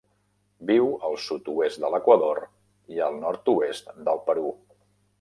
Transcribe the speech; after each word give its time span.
Viu 0.69 0.89
al 1.09 1.17
sud-oest 1.25 1.83
de 1.85 1.93
l'Equador 1.97 2.43
i 2.97 3.05
el 3.11 3.23
nord-oest 3.27 3.97
del 4.11 4.27
Perú. 4.33 4.53